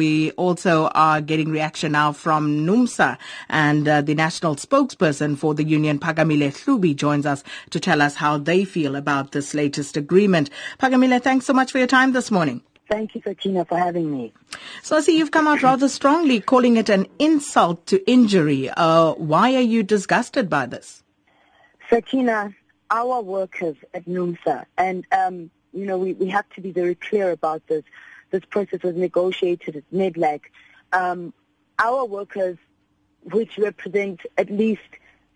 we 0.00 0.30
also 0.44 0.88
are 0.94 1.20
getting 1.20 1.50
reaction 1.50 1.92
now 1.92 2.10
from 2.10 2.66
NUMSA 2.66 3.18
and 3.50 3.86
uh, 3.86 4.00
the 4.00 4.14
national 4.14 4.56
spokesperson 4.56 5.36
for 5.36 5.52
the 5.52 5.62
union, 5.62 5.98
Phakamile 5.98 6.48
Hlubi, 6.56 6.96
joins 6.96 7.26
us 7.26 7.44
to 7.68 7.78
tell 7.78 8.00
us 8.00 8.14
how 8.14 8.38
they 8.38 8.64
feel 8.64 8.96
about 8.96 9.32
this 9.32 9.52
latest 9.52 9.98
agreement. 9.98 10.48
Phakamile, 10.78 11.22
thanks 11.22 11.44
so 11.44 11.52
much 11.52 11.70
for 11.70 11.76
your 11.76 11.86
time 11.86 12.12
this 12.12 12.30
morning. 12.30 12.62
Thank 12.88 13.14
you, 13.14 13.20
Sakina, 13.22 13.66
for 13.66 13.76
having 13.76 14.10
me. 14.10 14.32
So 14.82 14.96
I 14.96 15.02
see 15.02 15.18
you've 15.18 15.32
come 15.32 15.46
out 15.46 15.62
rather 15.62 15.86
strongly 15.86 16.40
calling 16.40 16.78
it 16.78 16.88
an 16.88 17.06
insult 17.18 17.84
to 17.88 18.10
injury. 18.10 18.70
Uh, 18.70 19.12
why 19.12 19.54
are 19.54 19.68
you 19.74 19.82
disgusted 19.82 20.48
by 20.48 20.64
this? 20.64 21.02
Sakina, 21.90 22.54
our 22.90 23.20
workers 23.20 23.76
at 23.92 24.06
NUMSA, 24.06 24.64
and 24.78 25.06
um, 25.12 25.50
you 25.74 25.84
know, 25.84 25.98
we, 25.98 26.14
we 26.14 26.28
have 26.30 26.48
to 26.54 26.62
be 26.62 26.72
very 26.72 26.94
clear 26.94 27.32
about 27.32 27.66
this. 27.66 27.84
This 28.30 28.44
process 28.44 28.82
was 28.82 28.96
negotiated 28.96 29.76
at 29.76 29.84
NEDLAC. 29.92 30.42
Um, 30.92 31.32
our 31.78 32.04
workers, 32.04 32.58
which 33.24 33.58
represent 33.58 34.20
at 34.38 34.50
least 34.50 34.82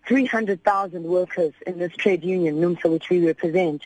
300,000 0.07 1.03
workers 1.03 1.53
in 1.65 1.79
this 1.79 1.93
trade 1.93 2.23
union, 2.23 2.59
NUMSA, 2.61 2.91
which 2.91 3.09
we 3.09 3.25
represent, 3.25 3.85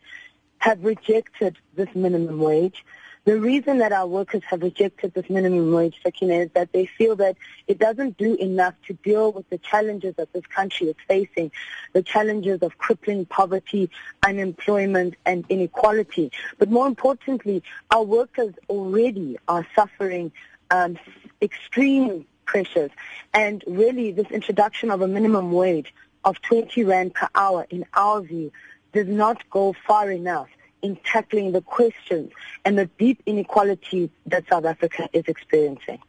have 0.60 0.84
rejected 0.84 1.58
this 1.76 1.90
minimum 1.96 2.40
wage. 2.40 2.86
The 3.30 3.40
reason 3.40 3.78
that 3.78 3.92
our 3.92 4.08
workers 4.08 4.42
have 4.50 4.64
rejected 4.64 5.14
this 5.14 5.30
minimum 5.30 5.72
wage, 5.72 6.00
Sakina, 6.02 6.34
is 6.34 6.50
that 6.56 6.72
they 6.72 6.88
feel 6.88 7.16
that 7.18 7.38
it 7.68 7.78
doesn't 7.78 8.18
do 8.18 8.34
enough 8.34 8.74
to 8.88 8.94
deal 8.94 9.32
with 9.32 9.48
the 9.52 9.60
challenges 9.60 10.16
that 10.16 10.34
this 10.34 10.48
country 10.48 10.88
is 10.88 10.96
facing, 11.08 11.52
the 11.94 12.02
challenges 12.02 12.64
of 12.64 12.80
crippling 12.80 13.28
poverty, 13.28 13.92
unemployment, 14.26 15.14
and 15.28 15.46
inequality. 15.48 16.32
But 16.58 16.72
more 16.72 16.88
importantly, 16.88 17.62
our 17.92 18.02
workers 18.02 18.56
already 18.68 19.38
are 19.48 19.68
suffering 19.76 20.32
um, 20.72 20.98
extreme 21.40 22.26
pressures. 22.46 22.90
And 23.32 23.64
really, 23.68 24.12
this 24.12 24.32
introduction 24.32 24.90
of 24.90 25.04
a 25.04 25.08
minimum 25.08 25.52
wage 25.52 25.94
of 26.26 26.42
20 26.42 26.84
rand 26.84 27.14
per 27.14 27.30
hour, 27.36 27.68
in 27.70 27.86
our 27.94 28.22
view, 28.22 28.52
does 28.92 29.08
not 29.08 29.48
go 29.52 29.76
far 29.86 30.10
enough 30.10 30.50
in 30.82 30.98
tackling 31.04 31.52
the 31.52 31.62
questions 31.62 32.32
and 32.66 32.78
the 32.78 32.86
deep 32.98 33.22
inequality 33.26 34.10
that 34.26 34.46
South 34.50 34.66
Africa 34.66 35.10
is 35.14 35.24
experiencing. 35.28 36.00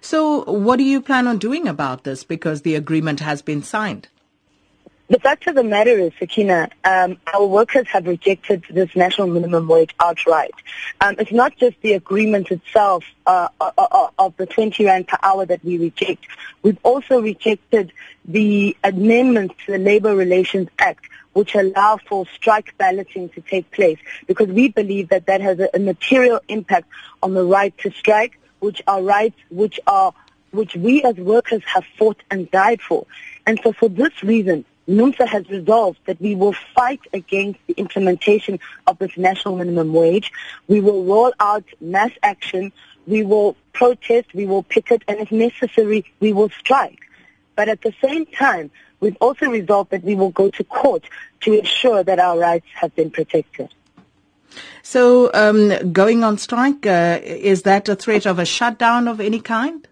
So 0.00 0.44
what 0.44 0.76
do 0.76 0.84
you 0.84 1.00
plan 1.00 1.26
on 1.26 1.38
doing 1.38 1.66
about 1.66 2.04
this 2.04 2.24
because 2.24 2.62
the 2.62 2.74
agreement 2.74 3.20
has 3.20 3.42
been 3.42 3.62
signed? 3.62 4.08
The 5.08 5.20
fact 5.20 5.46
of 5.46 5.54
the 5.54 5.62
matter 5.62 5.98
is, 5.98 6.12
Sakina, 6.18 6.70
um, 6.82 7.18
our 7.34 7.44
workers 7.44 7.86
have 7.88 8.06
rejected 8.06 8.64
this 8.70 8.96
national 8.96 9.26
minimum 9.26 9.68
wage 9.68 9.94
outright. 10.00 10.54
Um, 11.02 11.16
it's 11.18 11.30
not 11.30 11.54
just 11.58 11.78
the 11.82 11.92
agreement 11.92 12.50
itself 12.50 13.04
uh, 13.26 13.48
uh, 13.60 13.70
uh, 13.76 14.08
of 14.18 14.34
the 14.38 14.46
20 14.46 14.82
rand 14.86 15.06
per 15.06 15.18
hour 15.22 15.44
that 15.44 15.62
we 15.62 15.76
reject. 15.76 16.26
We've 16.62 16.78
also 16.82 17.20
rejected 17.20 17.92
the 18.24 18.74
amendments 18.82 19.56
to 19.66 19.72
the 19.72 19.78
Labour 19.78 20.16
Relations 20.16 20.70
Act, 20.78 21.04
which 21.34 21.54
allow 21.54 21.98
for 22.08 22.24
strike 22.34 22.74
balloting 22.78 23.28
to 23.30 23.42
take 23.42 23.70
place 23.72 23.98
because 24.26 24.48
we 24.48 24.68
believe 24.68 25.10
that 25.10 25.26
that 25.26 25.42
has 25.42 25.60
a, 25.60 25.68
a 25.74 25.78
material 25.78 26.40
impact 26.48 26.88
on 27.22 27.34
the 27.34 27.44
right 27.44 27.76
to 27.78 27.90
strike, 27.90 28.40
which 28.60 28.80
are 28.86 29.02
rights 29.02 29.36
which 29.50 29.78
are 29.86 30.14
which 30.52 30.76
we 30.76 31.02
as 31.02 31.16
workers 31.16 31.62
have 31.66 31.84
fought 31.98 32.22
and 32.30 32.50
died 32.50 32.80
for. 32.80 33.06
And 33.44 33.60
so 33.62 33.72
for 33.72 33.88
this 33.88 34.22
reason, 34.22 34.64
NUMSA 34.88 35.26
has 35.26 35.48
resolved 35.48 35.98
that 36.06 36.20
we 36.20 36.34
will 36.34 36.54
fight 36.74 37.00
against 37.12 37.58
the 37.66 37.74
implementation 37.74 38.60
of 38.86 38.98
this 38.98 39.16
national 39.16 39.56
minimum 39.56 39.92
wage. 39.92 40.30
We 40.68 40.80
will 40.80 41.04
roll 41.04 41.32
out 41.40 41.64
mass 41.80 42.10
action. 42.22 42.72
We 43.06 43.22
will 43.22 43.56
protest. 43.72 44.34
We 44.34 44.46
will 44.46 44.62
picket. 44.62 45.02
And 45.08 45.20
if 45.20 45.32
necessary, 45.32 46.04
we 46.20 46.32
will 46.32 46.50
strike. 46.50 47.00
But 47.56 47.68
at 47.68 47.82
the 47.82 47.94
same 48.02 48.26
time, 48.26 48.70
We've 49.04 49.18
also 49.20 49.50
resolved 49.50 49.90
that 49.90 50.02
we 50.02 50.14
will 50.14 50.30
go 50.30 50.48
to 50.48 50.64
court 50.64 51.04
to 51.42 51.52
ensure 51.52 52.02
that 52.02 52.18
our 52.18 52.38
rights 52.38 52.64
have 52.74 52.96
been 52.96 53.10
protected. 53.10 53.68
So, 54.82 55.30
um, 55.34 55.92
going 55.92 56.24
on 56.24 56.38
strike, 56.38 56.86
uh, 56.86 57.20
is 57.22 57.62
that 57.62 57.86
a 57.90 57.96
threat 57.96 58.24
of 58.24 58.38
a 58.38 58.46
shutdown 58.46 59.06
of 59.06 59.20
any 59.20 59.40
kind? 59.40 59.86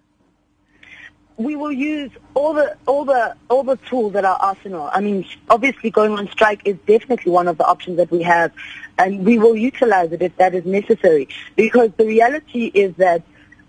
We 1.42 1.56
will 1.56 1.72
use 1.72 2.10
all 2.34 2.52
the 2.54 2.76
all 2.86 3.04
the 3.04 3.36
all 3.48 3.64
the 3.64 3.76
tools 3.76 4.14
at 4.14 4.24
our 4.24 4.36
arsenal. 4.36 4.90
I 4.92 5.00
mean, 5.00 5.26
obviously, 5.48 5.90
going 5.90 6.12
on 6.12 6.28
strike 6.30 6.62
is 6.64 6.76
definitely 6.86 7.32
one 7.32 7.48
of 7.48 7.58
the 7.58 7.64
options 7.64 7.96
that 7.96 8.10
we 8.10 8.22
have, 8.22 8.52
and 8.98 9.24
we 9.24 9.38
will 9.38 9.56
utilize 9.56 10.12
it 10.12 10.22
if 10.22 10.36
that 10.36 10.54
is 10.54 10.64
necessary. 10.64 11.28
Because 11.56 11.90
the 11.96 12.06
reality 12.06 12.66
is 12.66 12.94
that 12.96 13.22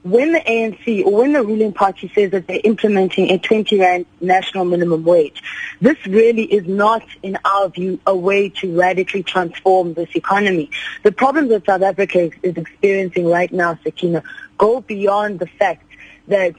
when 0.03 0.34
the 0.34 0.39
ANC 0.39 1.06
or 1.06 1.13
when 1.13 1.31
the 1.31 1.41
ruling 1.41 1.72
party 1.72 2.11
says 2.13 2.31
that 2.31 2.45
they're 2.45 2.59
implementing 2.63 3.31
a 3.31 3.39
20 3.39 3.79
rand 3.79 4.05
national 4.19 4.66
minimum 4.66 5.03
wage, 5.03 5.41
this 5.79 5.97
really 6.05 6.44
is 6.44 6.67
not, 6.67 7.03
in 7.23 7.38
our 7.45 7.69
view, 7.69 8.00
a 8.05 8.16
way 8.16 8.50
to 8.50 8.78
radically 8.78 9.23
transform 9.23 9.94
this 9.94 10.09
economy. 10.13 10.69
The 11.03 11.13
problems 11.13 11.50
that 11.50 11.66
South 11.66 11.81
Africa 11.81 12.31
is 12.44 12.57
experiencing 12.57 13.25
right 13.25 13.51
now, 13.51 13.79
Sakina, 13.84 14.23
go 14.57 14.81
beyond 14.81 15.40
the 15.40 15.47
fact 15.47 15.85
that 16.28 16.56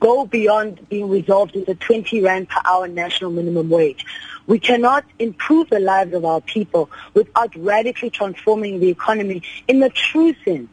go 0.00 0.26
beyond 0.26 0.88
being 0.88 1.08
resolved 1.08 1.54
with 1.54 1.68
a 1.68 1.74
20 1.74 2.20
rand 2.22 2.48
per 2.48 2.60
hour 2.64 2.88
national 2.88 3.30
minimum 3.30 3.70
wage. 3.70 4.04
We 4.46 4.58
cannot 4.58 5.04
improve 5.18 5.70
the 5.70 5.78
lives 5.78 6.14
of 6.14 6.24
our 6.24 6.40
people 6.40 6.90
without 7.14 7.54
radically 7.56 8.10
transforming 8.10 8.80
the 8.80 8.88
economy 8.88 9.42
in 9.68 9.80
the 9.80 9.90
true 9.90 10.34
sense 10.44 10.68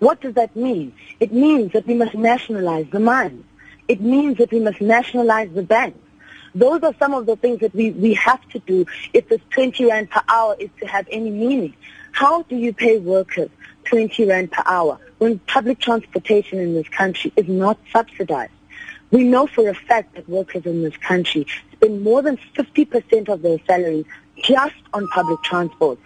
what 0.00 0.22
does 0.22 0.34
that 0.34 0.56
mean? 0.56 0.94
It 1.20 1.30
means 1.30 1.72
that 1.72 1.86
we 1.86 1.94
must 1.94 2.14
nationalize 2.14 2.86
the 2.90 3.00
mines. 3.00 3.44
It 3.86 4.00
means 4.00 4.38
that 4.38 4.50
we 4.50 4.58
must 4.58 4.80
nationalize 4.80 5.50
the 5.52 5.62
banks. 5.62 5.98
Those 6.54 6.82
are 6.82 6.94
some 6.98 7.14
of 7.14 7.26
the 7.26 7.36
things 7.36 7.60
that 7.60 7.74
we, 7.74 7.90
we 7.92 8.14
have 8.14 8.40
to 8.48 8.58
do 8.60 8.86
if 9.12 9.28
this 9.28 9.40
20 9.50 9.86
rand 9.86 10.10
per 10.10 10.22
hour 10.26 10.56
is 10.58 10.70
to 10.80 10.86
have 10.86 11.06
any 11.10 11.30
meaning. 11.30 11.74
How 12.12 12.42
do 12.42 12.56
you 12.56 12.72
pay 12.72 12.98
workers 12.98 13.50
20 13.84 14.26
rand 14.26 14.50
per 14.50 14.62
hour 14.66 14.98
when 15.20 15.38
public 15.40 15.78
transportation 15.78 16.58
in 16.58 16.72
this 16.72 16.88
country 16.88 17.30
is 17.36 17.46
not 17.46 17.78
subsidized? 17.92 18.52
We 19.10 19.24
know 19.24 19.46
for 19.46 19.68
a 19.68 19.74
fact 19.74 20.14
that 20.14 20.26
workers 20.26 20.64
in 20.64 20.82
this 20.82 20.96
country 20.96 21.46
spend 21.72 22.02
more 22.02 22.22
than 22.22 22.38
50% 22.56 23.28
of 23.28 23.42
their 23.42 23.58
salaries 23.66 24.06
just 24.42 24.76
on 24.94 25.06
public 25.08 25.42
transport. 25.42 25.98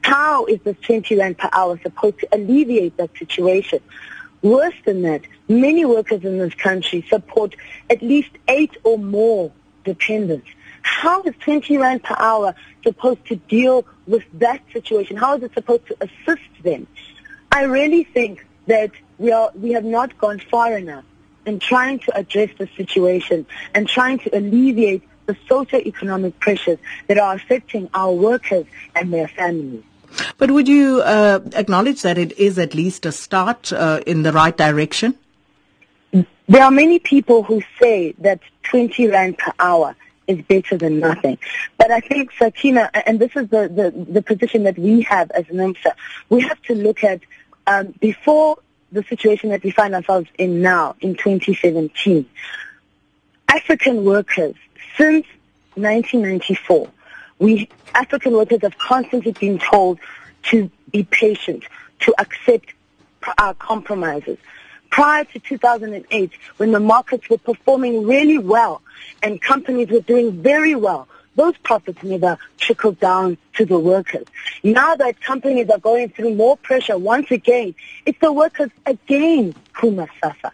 How 0.00 0.46
is 0.46 0.58
this 0.64 0.76
20 0.86 1.18
rand 1.18 1.36
per 1.36 1.50
hour 1.52 1.78
supposed 1.82 2.20
to 2.20 2.28
alleviate 2.32 2.96
that 2.96 3.10
situation? 3.18 3.80
Worse 4.40 4.74
than 4.86 5.02
that, 5.02 5.20
many 5.48 5.84
workers 5.84 6.24
in 6.24 6.38
this 6.38 6.54
country 6.54 7.04
support 7.10 7.54
at 7.90 8.00
least 8.00 8.30
eight 8.48 8.74
or 8.84 8.96
more 8.96 9.52
dependents. 9.84 10.48
How 10.80 11.22
is 11.24 11.34
20 11.40 11.76
rand 11.76 12.04
per 12.04 12.16
hour 12.18 12.54
supposed 12.82 13.26
to 13.26 13.36
deal 13.36 13.84
with 14.06 14.24
that 14.38 14.62
situation? 14.72 15.18
How 15.18 15.36
is 15.36 15.42
it 15.42 15.52
supposed 15.52 15.86
to 15.88 15.96
assist 16.00 16.48
them? 16.64 16.86
I 17.52 17.64
really 17.64 18.04
think 18.04 18.46
that 18.66 18.90
we 19.18 19.32
are 19.32 19.50
we 19.54 19.72
have 19.72 19.84
not 19.84 20.16
gone 20.18 20.38
far 20.38 20.76
enough 20.76 21.04
in 21.46 21.58
trying 21.58 21.98
to 22.00 22.16
address 22.16 22.50
the 22.58 22.68
situation 22.76 23.46
and 23.74 23.88
trying 23.88 24.18
to 24.18 24.36
alleviate 24.36 25.02
the 25.26 25.36
socio-economic 25.48 26.38
pressures 26.40 26.78
that 27.06 27.18
are 27.18 27.34
affecting 27.34 27.88
our 27.94 28.12
workers 28.12 28.66
and 28.94 29.12
their 29.12 29.28
families. 29.28 29.82
But 30.38 30.50
would 30.50 30.68
you 30.68 31.00
uh, 31.02 31.40
acknowledge 31.54 32.02
that 32.02 32.18
it 32.18 32.38
is 32.38 32.58
at 32.58 32.74
least 32.74 33.06
a 33.06 33.12
start 33.12 33.72
uh, 33.72 34.00
in 34.06 34.22
the 34.22 34.32
right 34.32 34.56
direction? 34.56 35.16
There 36.12 36.62
are 36.62 36.70
many 36.70 36.98
people 36.98 37.42
who 37.42 37.62
say 37.80 38.14
that 38.18 38.40
20 38.64 39.08
rand 39.08 39.38
per 39.38 39.52
hour 39.58 39.96
is 40.26 40.42
better 40.42 40.76
than 40.76 41.00
nothing. 41.00 41.38
But 41.78 41.90
I 41.90 42.00
think, 42.00 42.32
Sakina, 42.32 42.90
and 43.06 43.18
this 43.18 43.30
is 43.34 43.48
the, 43.48 43.68
the, 43.68 44.12
the 44.12 44.22
position 44.22 44.64
that 44.64 44.78
we 44.78 45.02
have 45.02 45.30
as 45.32 45.44
NUMSA, 45.46 45.92
we 46.28 46.40
have 46.42 46.60
to 46.62 46.74
look 46.74 47.02
at 47.04 47.20
um, 47.66 47.94
before 48.00 48.58
the 48.90 49.02
situation 49.04 49.50
that 49.50 49.62
we 49.62 49.70
find 49.70 49.94
ourselves 49.94 50.28
in 50.38 50.60
now, 50.60 50.96
in 51.00 51.14
2017, 51.14 52.26
African 53.48 54.04
workers, 54.04 54.54
since 54.96 55.26
1994, 55.74 56.90
we 57.38 57.68
African 57.94 58.32
workers 58.32 58.60
have 58.62 58.78
constantly 58.78 59.32
been 59.32 59.58
told 59.58 59.98
to 60.44 60.70
be 60.90 61.04
patient, 61.04 61.64
to 62.00 62.14
accept 62.18 62.72
our 63.38 63.54
compromises. 63.54 64.38
Prior 64.90 65.24
to 65.24 65.38
2008, 65.38 66.32
when 66.58 66.72
the 66.72 66.80
markets 66.80 67.28
were 67.30 67.38
performing 67.38 68.06
really 68.06 68.38
well 68.38 68.82
and 69.22 69.40
companies 69.40 69.88
were 69.88 70.00
doing 70.00 70.42
very 70.42 70.74
well, 70.74 71.08
those 71.34 71.56
profits 71.58 72.02
never 72.02 72.38
trickled 72.58 73.00
down 73.00 73.38
to 73.54 73.64
the 73.64 73.78
workers. 73.78 74.26
Now 74.62 74.94
that 74.96 75.20
companies 75.20 75.70
are 75.70 75.78
going 75.78 76.10
through 76.10 76.34
more 76.34 76.56
pressure 76.56 76.98
once 76.98 77.30
again, 77.30 77.74
it's 78.06 78.18
the 78.20 78.32
workers 78.32 78.70
again 78.86 79.54
who 79.74 79.90
must 79.92 80.12
suffer. 80.22 80.52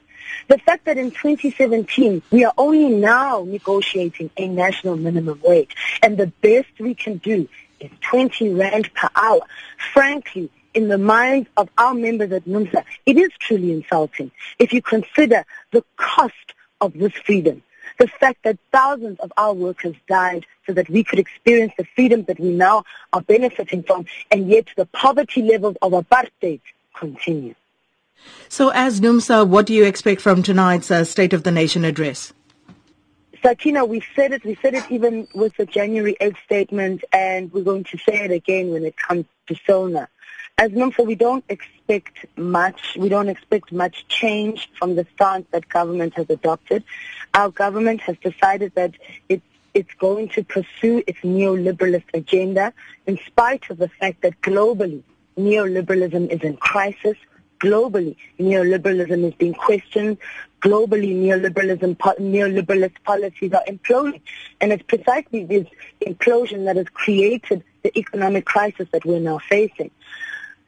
The 0.48 0.58
fact 0.58 0.84
that 0.86 0.98
in 0.98 1.10
2017 1.10 2.22
we 2.30 2.44
are 2.44 2.54
only 2.56 2.88
now 2.88 3.44
negotiating 3.46 4.30
a 4.36 4.48
national 4.48 4.96
minimum 4.96 5.40
wage 5.44 5.74
and 6.02 6.16
the 6.16 6.28
best 6.42 6.68
we 6.78 6.94
can 6.94 7.18
do 7.18 7.48
is 7.80 7.90
20 8.00 8.54
rand 8.54 8.92
per 8.94 9.08
hour, 9.14 9.40
frankly, 9.92 10.50
in 10.74 10.88
the 10.88 10.98
minds 10.98 11.48
of 11.56 11.68
our 11.78 11.94
members 11.94 12.30
at 12.32 12.44
NUMSA, 12.44 12.84
it 13.06 13.16
is 13.16 13.30
truly 13.40 13.72
insulting 13.72 14.30
if 14.58 14.72
you 14.72 14.82
consider 14.82 15.44
the 15.72 15.84
cost 15.96 16.34
of 16.80 16.92
this 16.92 17.12
freedom. 17.12 17.62
The 17.98 18.08
fact 18.08 18.44
that 18.44 18.58
thousands 18.72 19.18
of 19.20 19.32
our 19.36 19.52
workers 19.52 19.96
died 20.08 20.46
so 20.66 20.72
that 20.72 20.88
we 20.88 21.02
could 21.02 21.18
experience 21.18 21.72
the 21.76 21.84
freedom 21.96 22.24
that 22.24 22.38
we 22.38 22.50
now 22.50 22.84
are 23.12 23.22
benefiting 23.22 23.82
from, 23.82 24.06
and 24.30 24.48
yet 24.48 24.66
the 24.76 24.86
poverty 24.86 25.42
levels 25.42 25.76
of 25.82 25.92
apartheid 25.92 26.60
continue. 26.94 27.54
So 28.48 28.70
as 28.70 29.00
NUMSA, 29.00 29.48
what 29.48 29.66
do 29.66 29.74
you 29.74 29.84
expect 29.84 30.20
from 30.20 30.42
tonight's 30.42 30.90
uh, 30.90 31.04
State 31.04 31.32
of 31.32 31.42
the 31.42 31.50
Nation 31.50 31.84
address? 31.84 32.32
Sakina, 33.42 33.84
we 33.84 34.02
said 34.16 34.32
it, 34.32 34.44
we 34.44 34.56
said 34.56 34.74
it 34.74 34.84
even 34.90 35.28
with 35.34 35.56
the 35.56 35.66
January 35.66 36.16
8th 36.20 36.36
statement, 36.44 37.04
and 37.12 37.52
we're 37.52 37.62
going 37.62 37.84
to 37.84 37.98
say 37.98 38.24
it 38.24 38.32
again 38.32 38.70
when 38.70 38.84
it 38.84 38.96
comes 38.96 39.26
to 39.46 39.54
SONA. 39.66 40.08
As 40.60 40.72
NUMSA, 40.72 41.06
we 41.06 41.14
don't 41.14 41.44
expect 41.48 42.26
much. 42.36 42.96
We 42.98 43.08
don't 43.08 43.28
expect 43.28 43.70
much 43.70 44.08
change 44.08 44.68
from 44.76 44.96
the 44.96 45.06
stance 45.14 45.46
that 45.52 45.68
government 45.68 46.14
has 46.14 46.28
adopted. 46.28 46.82
Our 47.32 47.50
government 47.50 48.00
has 48.00 48.16
decided 48.18 48.72
that 48.74 48.94
it's 49.28 49.42
it's 49.74 49.94
going 49.94 50.30
to 50.30 50.42
pursue 50.42 51.04
its 51.06 51.20
neoliberalist 51.20 52.06
agenda 52.12 52.72
in 53.06 53.18
spite 53.26 53.70
of 53.70 53.78
the 53.78 53.88
fact 53.88 54.22
that 54.22 54.40
globally 54.40 55.04
neoliberalism 55.38 56.28
is 56.30 56.40
in 56.40 56.56
crisis. 56.56 57.16
Globally, 57.60 58.16
neoliberalism 58.40 59.28
is 59.28 59.34
being 59.34 59.54
questioned. 59.54 60.18
Globally, 60.60 61.14
neoliberalism, 61.14 61.96
neoliberalist 61.96 62.96
policies 63.04 63.52
are 63.52 63.64
imploding. 63.68 64.20
And 64.60 64.72
it's 64.72 64.82
precisely 64.82 65.44
this 65.44 65.68
implosion 66.04 66.64
that 66.64 66.76
has 66.76 66.88
created 66.88 67.62
the 67.82 67.96
economic 67.96 68.44
crisis 68.44 68.88
that 68.92 69.04
we're 69.04 69.20
now 69.20 69.38
facing. 69.38 69.92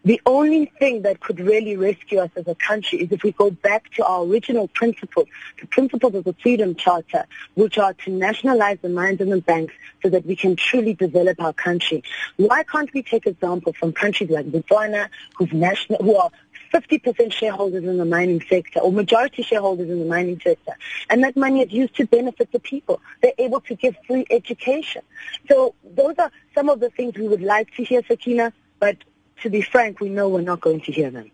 The 0.02 0.20
only 0.24 0.72
thing 0.78 1.02
that 1.02 1.20
could 1.20 1.40
really 1.40 1.76
rescue 1.76 2.20
us 2.20 2.30
as 2.34 2.48
a 2.48 2.54
country 2.54 3.02
is 3.02 3.12
if 3.12 3.22
we 3.22 3.32
go 3.32 3.50
back 3.50 3.90
to 3.94 4.04
our 4.04 4.24
original 4.24 4.66
principles, 4.68 5.28
the 5.60 5.66
principles 5.66 6.14
of 6.14 6.24
the 6.24 6.34
Freedom 6.42 6.74
Charter, 6.74 7.26
which 7.54 7.76
are 7.76 7.92
to 7.92 8.10
nationalize 8.10 8.78
the 8.80 8.88
mines 8.88 9.20
and 9.20 9.30
the 9.30 9.42
banks 9.42 9.74
so 10.02 10.08
that 10.08 10.24
we 10.24 10.36
can 10.36 10.56
truly 10.56 10.94
develop 10.94 11.38
our 11.40 11.52
country. 11.52 12.02
Why 12.38 12.62
can't 12.62 12.92
we 12.94 13.02
take 13.02 13.26
example 13.26 13.74
from 13.74 13.92
countries 13.92 14.30
like 14.30 14.46
Botswana, 14.46 15.08
national, 15.52 16.02
who 16.02 16.16
are 16.16 16.30
50% 16.72 17.32
shareholders 17.32 17.84
in 17.84 17.98
the 17.98 18.04
mining 18.04 18.42
sector 18.48 18.80
or 18.80 18.92
majority 18.92 19.42
shareholders 19.42 19.90
in 19.90 19.98
the 19.98 20.04
mining 20.04 20.40
sector. 20.42 20.72
And 21.08 21.24
that 21.24 21.36
money 21.36 21.62
is 21.62 21.72
used 21.72 21.96
to 21.96 22.06
benefit 22.06 22.52
the 22.52 22.60
people. 22.60 23.00
They're 23.22 23.32
able 23.38 23.60
to 23.62 23.74
give 23.74 23.96
free 24.06 24.24
education. 24.30 25.02
So 25.48 25.74
those 25.84 26.14
are 26.18 26.30
some 26.54 26.68
of 26.68 26.80
the 26.80 26.90
things 26.90 27.16
we 27.16 27.28
would 27.28 27.42
like 27.42 27.74
to 27.74 27.84
hear, 27.84 28.02
Sakina, 28.06 28.52
but 28.78 28.96
to 29.42 29.50
be 29.50 29.62
frank, 29.62 30.00
we 30.00 30.08
know 30.08 30.28
we're 30.28 30.40
not 30.42 30.60
going 30.60 30.80
to 30.82 30.92
hear 30.92 31.10
them. 31.10 31.30